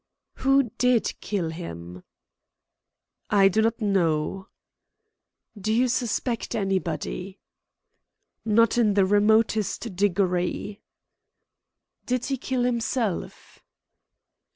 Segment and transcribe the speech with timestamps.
[0.37, 2.01] "Who did kill him?"
[3.29, 4.47] "I do not know."
[5.55, 7.37] "Do you suspect anybody?"
[8.43, 10.81] "Not in the remotest degree."
[12.07, 13.59] "Did he kill himself?"